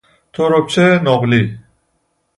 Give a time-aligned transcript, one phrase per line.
[0.33, 1.41] تربچهٔ نقلی